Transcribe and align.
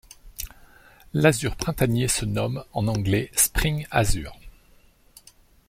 L'Azur 1.13 1.55
printanier 1.55 2.07
se 2.07 2.25
nomme 2.25 2.65
en 2.73 2.87
anglais 2.87 3.29
Spring 3.35 3.85
Azure. 3.91 4.35